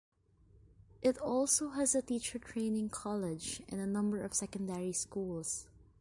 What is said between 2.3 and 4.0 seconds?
training college and a